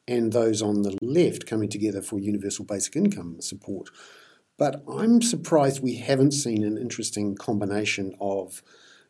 [0.08, 3.88] and those on the left coming together for universal basic income support.
[4.58, 8.62] But I'm surprised we haven't seen an interesting combination of,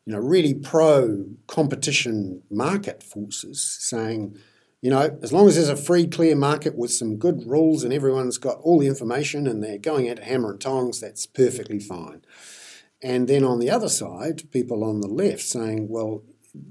[0.05, 4.39] you know, really pro competition market forces saying,
[4.83, 7.93] you know, as long as there's a free, clear market with some good rules and
[7.93, 12.23] everyone's got all the information and they're going at hammer and tongs, that's perfectly fine.
[13.01, 16.25] And then on the other side, people on the left saying, well,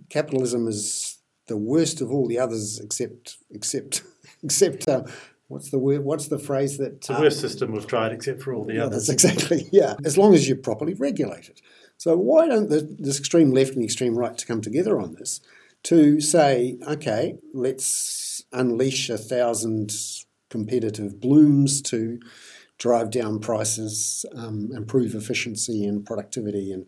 [0.09, 4.03] capitalism is the worst of all the others except except
[4.43, 5.03] except uh,
[5.47, 6.03] what's the word?
[6.03, 7.01] What's the phrase that?
[7.01, 9.07] The worst uh, system we've tried, except for all the yeah, others.
[9.07, 9.95] That's exactly yeah.
[10.05, 11.61] As long as you're properly regulated.
[11.97, 15.13] So why don't the, the extreme left and the extreme right to come together on
[15.13, 15.39] this
[15.83, 19.91] to say, okay, let's unleash a thousand
[20.49, 22.19] competitive blooms to
[22.77, 26.85] drive down prices, um, improve efficiency and productivity, and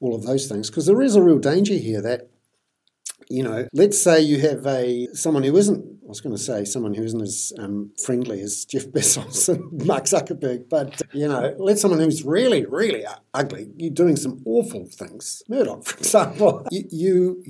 [0.00, 0.70] all of those things.
[0.70, 2.30] Because there is a real danger here that
[3.30, 6.00] you know, let's say you have a someone who isn't.
[6.04, 9.86] I was going to say someone who isn't as um, friendly as Jeff Bezos and
[9.86, 13.70] Mark Zuckerberg, but you know, let someone who's really, really ugly.
[13.76, 15.44] You're doing some awful things.
[15.48, 16.66] Murdoch, for example.
[16.72, 17.42] You, you,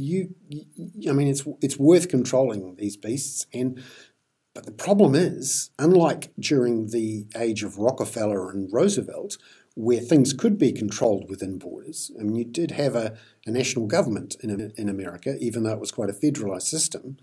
[0.48, 3.82] you, you I mean, it's it's worth controlling these beasts, and
[4.54, 9.38] but the problem is, unlike during the age of Rockefeller and Roosevelt,
[9.80, 12.10] where things could be controlled within borders.
[12.20, 13.16] I mean, you did have a,
[13.46, 17.16] a national government in, in America, even though it was quite a federalized system.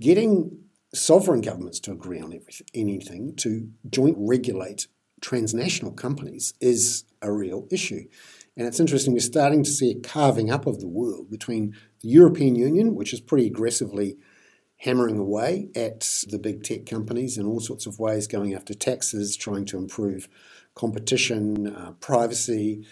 [0.00, 0.58] Getting
[0.92, 4.88] sovereign governments to agree on everything, anything, to joint regulate
[5.20, 8.06] transnational companies is a real issue.
[8.56, 12.08] And it's interesting, we're starting to see a carving up of the world between the
[12.08, 14.16] European Union, which is pretty aggressively
[14.78, 19.36] hammering away at the big tech companies in all sorts of ways, going after taxes,
[19.36, 20.28] trying to improve
[20.76, 22.86] competition, uh, privacy.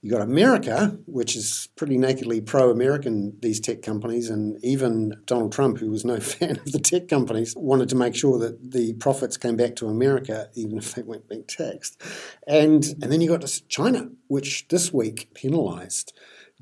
[0.00, 3.38] You got America, which is pretty nakedly pro-American.
[3.40, 7.54] These tech companies, and even Donald Trump, who was no fan of the tech companies,
[7.56, 11.28] wanted to make sure that the profits came back to America, even if they weren't
[11.28, 12.00] being taxed.
[12.46, 16.12] And and then you got China, which this week penalised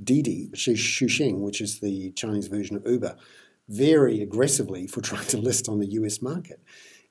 [0.02, 3.16] Didi, Chuxing, which is the Chinese version of Uber,
[3.68, 6.60] very aggressively for trying to list on the US market.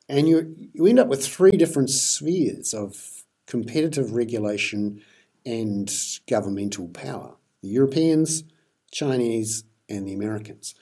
[0.10, 5.02] And you, you end up with three different spheres of competitive regulation
[5.46, 5.94] and
[6.30, 8.44] governmental power the Europeans,
[8.92, 10.74] Chinese, and the Americans.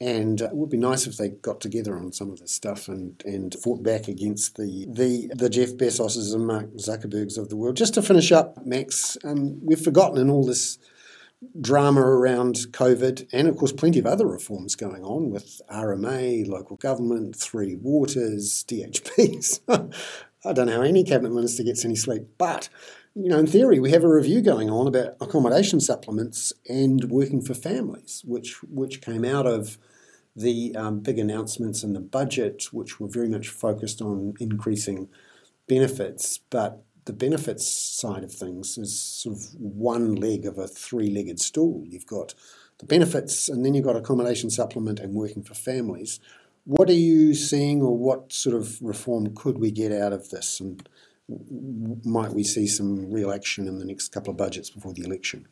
[0.00, 2.88] And uh, it would be nice if they got together on some of this stuff
[2.88, 7.56] and, and fought back against the, the, the Jeff Bezoses and Mark Zuckerbergs of the
[7.56, 7.76] world.
[7.76, 10.78] Just to finish up, Max, um, we've forgotten in all this
[11.58, 16.76] drama around COVID, and of course, plenty of other reforms going on with RMA, local
[16.76, 19.60] government, Three Waters, DHBs.
[20.44, 22.68] I don't know how any cabinet minister gets any sleep, but
[23.14, 27.42] you know, in theory, we have a review going on about accommodation supplements and working
[27.42, 29.78] for families, which which came out of
[30.36, 35.08] the um, big announcements in the budget, which were very much focused on increasing
[35.66, 41.40] benefits, but the benefits side of things is sort of one leg of a three-legged
[41.40, 41.82] stool.
[41.86, 42.34] You've got
[42.78, 46.20] the benefits, and then you've got accommodation supplement and working for families.
[46.64, 50.60] What are you seeing, or what sort of reform could we get out of this?
[50.60, 50.88] And
[52.04, 55.46] might we see some real action in the next couple of budgets before the election?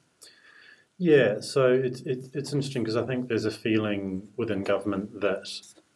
[0.99, 5.49] Yeah, so it's it's, it's interesting because I think there's a feeling within government that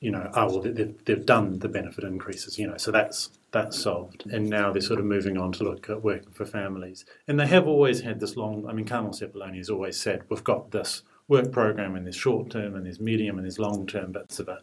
[0.02, 3.80] you know, oh well, they've they've done the benefit increases, you know, so that's that's
[3.80, 7.38] solved, and now they're sort of moving on to look at working for families, and
[7.38, 8.66] they have always had this long.
[8.68, 12.50] I mean, Carmel Sepuloni has always said we've got this work program, and there's short
[12.50, 14.58] term, and there's medium, and there's long term bits of it,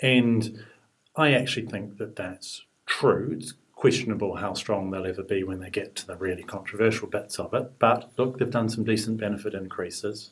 [0.00, 0.64] and
[1.16, 3.36] I actually think that that's true.
[3.38, 7.38] It's questionable how strong they'll ever be when they get to the really controversial bits
[7.38, 7.78] of it.
[7.78, 10.30] But look, they've done some decent benefit increases.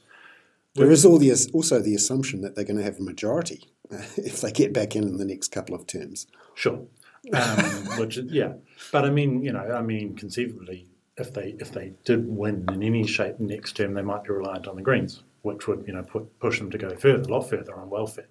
[0.74, 3.70] There is all the, also the assumption that they're going to have a majority
[4.16, 6.26] if they get back in in the next couple of terms.
[6.54, 6.86] Sure.
[7.32, 8.52] Um, which yeah,
[8.92, 12.82] but I mean, you know, I mean, conceivably, if they if they did win in
[12.82, 16.02] any shape next term, they might be reliant on the Greens, which would you know
[16.02, 18.28] put, push them to go further, a lot further on welfare,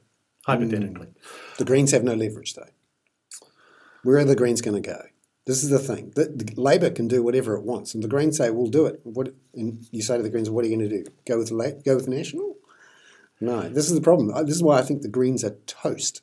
[0.47, 1.07] hypothetically.
[1.07, 1.57] Mm.
[1.57, 2.69] The Greens have no leverage though.
[4.03, 5.03] Where are the Greens going to go?
[5.45, 6.11] This is the thing.
[6.15, 8.99] The, the, Labor can do whatever it wants, and the Greens say, "We'll do it."
[9.03, 11.09] What and you say to the Greens, "What are you going to do?
[11.25, 11.49] Go with
[11.83, 12.55] go with National?"
[13.39, 14.27] No, this is the problem.
[14.45, 16.21] This is why I think the Greens are toast.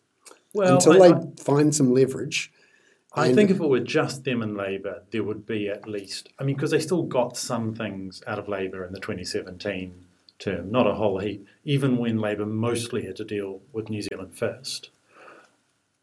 [0.53, 2.53] Well, until I, they I, find some leverage.
[3.16, 6.31] I think if it were just them and Labor, there would be at least.
[6.39, 10.05] I mean, because they still got some things out of Labor in the 2017
[10.45, 11.47] term, not a whole heap.
[11.64, 14.90] Even when Labor mostly had to deal with New Zealand first.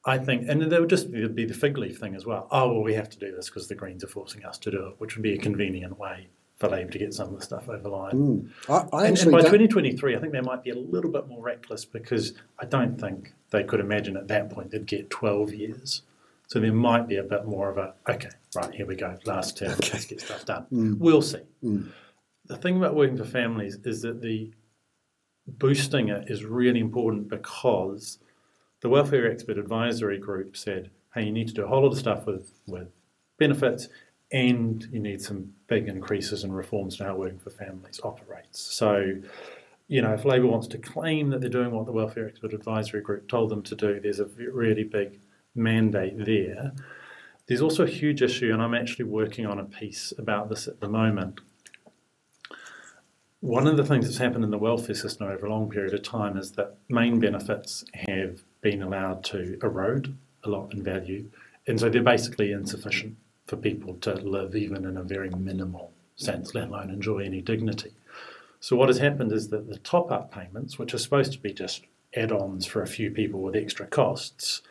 [0.04, 2.48] I think, and there would just be, the fig leaf thing as well.
[2.50, 4.88] Oh, well, we have to do this because the Greens are forcing us to do
[4.88, 6.28] it, which would be a convenient way
[6.58, 8.12] for Labor to get some of the stuff over the line.
[8.12, 8.50] Mm.
[8.68, 11.44] I, I and, and, by 2023, I think they might be a little bit more
[11.44, 16.02] reckless because I don't think they could imagine at that point they'd get 12 years.
[16.48, 19.58] So there might be a bit more of a, okay, right, here we go, last
[19.58, 19.92] term, okay.
[19.94, 20.66] let's get stuff done.
[20.72, 20.98] Mm.
[20.98, 21.42] We'll see.
[21.64, 21.92] Mm.
[22.46, 24.52] The thing about working for families is that the
[25.48, 28.20] boosting it is really important because–
[28.82, 32.00] the Welfare Expert Advisory Group said, hey, you need to do a whole lot of
[32.00, 32.88] stuff with, with
[33.38, 33.88] benefits
[34.32, 38.60] and you need some big increases and reforms to how working for families operates.
[38.60, 39.14] So,
[39.88, 43.02] you know, if Labor wants to claim that they're doing what the Welfare Expert Advisory
[43.02, 45.20] Group told them to do, there's a really big
[45.54, 46.72] mandate there.
[47.48, 50.80] There's also a huge issue, and I'm actually working on a piece about this at
[50.80, 51.42] the moment.
[53.42, 56.04] One of the things that's happened in the welfare system over a long period of
[56.04, 61.28] time is that main benefits have been allowed to erode a lot in value.
[61.66, 63.18] And so they're basically insufficient
[63.48, 67.94] for people to live even in a very minimal sense, let alone enjoy any dignity.
[68.60, 71.84] So what has happened is that the top-up payments, which are supposed to be just
[72.16, 74.62] add-ons for a few people with extra costs,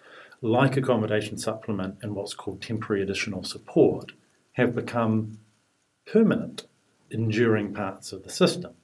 [0.42, 4.12] like accommodation supplement and what's called temporary additional support,
[4.52, 5.38] have become
[6.06, 6.66] permanent,
[7.11, 8.74] enduring parts of the system.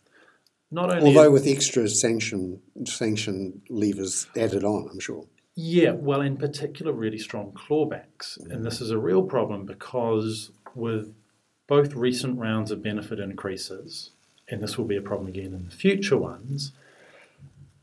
[0.71, 5.27] Not only although with extra sanction sanction levers added on, I'm sure.
[5.55, 8.53] Yeah, well, in particular, really strong clawbacks, mm.
[8.53, 11.15] and this is a real problem because with
[11.67, 14.11] both recent rounds of benefit increases,
[14.49, 16.73] and this will be a problem again in the future ones,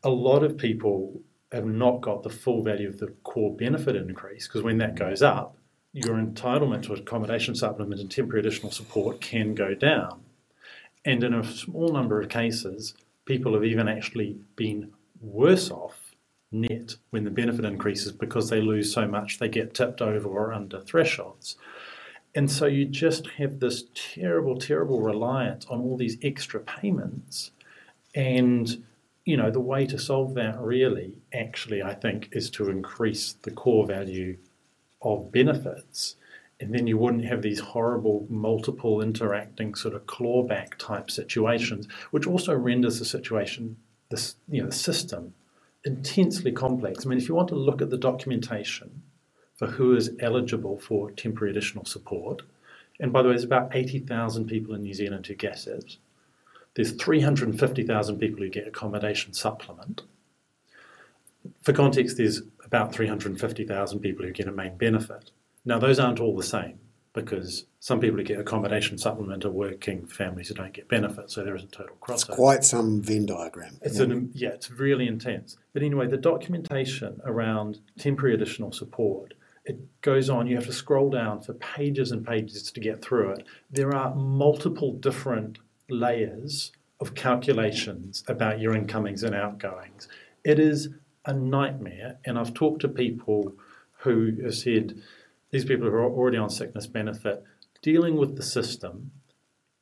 [0.04, 1.22] a lot of people
[1.52, 5.22] have not got the full value of the core benefit increase because when that goes
[5.22, 5.56] up,
[5.94, 10.22] your entitlement to accommodation supplement and temporary additional support can go down.
[11.06, 12.94] And in a small number of cases,
[13.26, 14.92] people have even actually been
[15.22, 16.16] worse off
[16.52, 20.54] net when the benefit increases because they lose so much they get tipped over or
[20.54, 21.56] under thresholds.
[22.36, 27.52] And so you just have this terrible, terrible reliance on all these extra payments.
[28.16, 28.86] And,
[29.26, 33.52] you know, the way to solve that really, actually, I think, is to increase the
[33.52, 34.38] core value
[35.02, 36.16] of benefits
[36.64, 42.26] and then you wouldn't have these horrible multiple interacting sort of clawback type situations, which
[42.26, 43.76] also renders the situation,
[44.10, 45.34] this you know, the system
[45.84, 47.06] intensely complex.
[47.06, 49.04] I mean, if you want to look at the documentation
[49.58, 52.44] for who is eligible for temporary additional support,
[53.02, 55.98] and by the way, there's about 80,000 people in New Zealand who get it.
[56.76, 60.04] There's 350,000 people who get accommodation supplement.
[61.62, 65.32] For context, there's about 350,000 people who get a main benefit.
[65.66, 66.80] Now, those aren't all the same
[67.14, 71.44] because some people who get accommodation supplement are working families who don't get benefits, so
[71.44, 72.14] there is a total crossover.
[72.14, 73.78] It's quite some Venn diagram.
[73.82, 75.58] It's an, yeah, it's really intense.
[75.74, 79.36] But anyway, the documentation around temporary additional support
[79.66, 80.48] it goes on.
[80.48, 83.46] You have to scroll down for pages and pages to get through it.
[83.72, 85.60] There are multiple different
[85.90, 90.08] layers of calculations about your incomings and outgoings.
[90.44, 90.90] It is
[91.26, 93.54] a nightmare, and I've talked to people
[94.00, 95.02] who have said
[95.54, 97.44] these people who are already on sickness benefit,
[97.84, 99.12] dealing with the system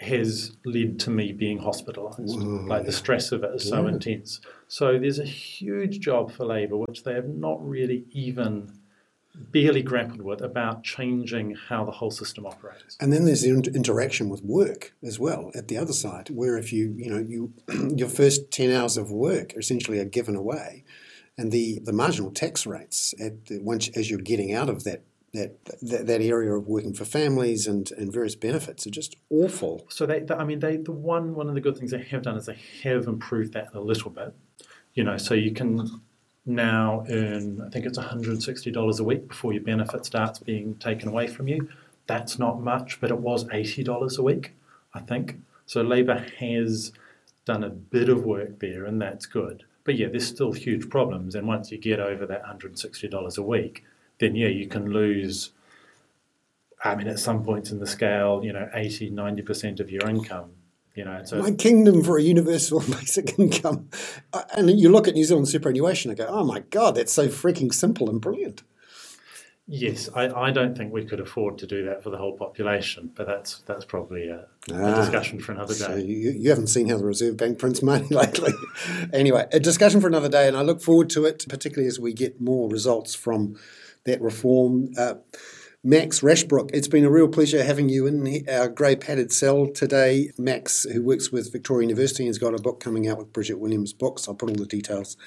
[0.02, 2.68] has led to me being hospitalised.
[2.68, 3.94] Like the stress of it is so yeah.
[3.94, 4.42] intense.
[4.68, 8.80] So there's a huge job for Labour, which they have not really even
[9.34, 12.98] barely grappled with about changing how the whole system operates.
[13.00, 16.58] And then there's the inter- interaction with work as well at the other side, where
[16.58, 17.54] if you you know you
[17.96, 20.84] your first ten hours of work essentially are given away,
[21.38, 25.04] and the, the marginal tax rates at the, once as you're getting out of that.
[25.34, 29.86] That, that, that area of working for families and, and various benefits are just awful.
[29.88, 32.36] So they, I mean, they the one one of the good things they have done
[32.36, 34.34] is they have improved that a little bit.
[34.94, 36.02] You know, so you can
[36.46, 41.28] now earn, I think it's $160 a week before your benefit starts being taken away
[41.28, 41.70] from you.
[42.08, 44.54] That's not much, but it was $80 a week,
[44.94, 45.38] I think.
[45.66, 46.92] So Labour has
[47.46, 49.64] done a bit of work there, and that's good.
[49.84, 51.36] But yeah, there's still huge problems.
[51.36, 53.84] And once you get over that $160 a week,
[54.22, 55.52] then yeah, you can lose.
[56.84, 60.52] I mean, at some points in the scale, you know, 80, 90% of your income
[60.96, 63.90] you know, so my kingdom for a universal basic income,
[64.34, 67.30] uh, and you look at New Zealand superannuation and go, "Oh my God, that's so
[67.30, 68.64] freaking simple and brilliant."
[69.68, 73.10] Yes, I, I don't think we could afford to do that for the whole population,
[73.16, 75.80] but that's that's probably a, ah, a discussion for another day.
[75.80, 78.52] So you, you haven't seen how the Reserve Bank prints money lately.
[79.14, 82.12] anyway, a discussion for another day, and I look forward to it, particularly as we
[82.12, 83.58] get more results from
[84.06, 84.90] that reform.
[84.98, 85.16] Uh,
[85.84, 90.30] Max Rashbrooke, it's been a real pleasure having you in our grey padded cell today.
[90.38, 93.92] Max, who works with Victoria University, has got a book coming out with Bridget Williams
[93.92, 94.28] Books.
[94.28, 95.18] I'll put all the details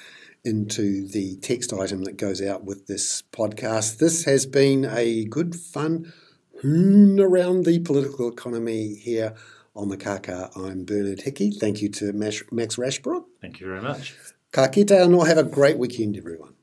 [0.45, 3.99] into the text item that goes out with this podcast.
[3.99, 6.13] This has been a good fun
[6.61, 9.35] hoon around the political economy here
[9.75, 10.57] on the Kākā.
[10.57, 11.51] I'm Bernard Hickey.
[11.51, 12.43] Thank you to Max
[12.77, 13.25] Rashbrooke.
[13.41, 14.15] Thank you very much.
[14.53, 16.54] Ka kite and have a great weekend, everyone.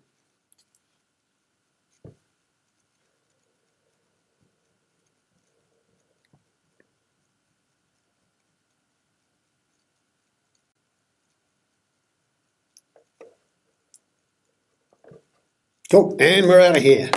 [15.91, 16.15] Cool.
[16.21, 17.09] And we're out of here.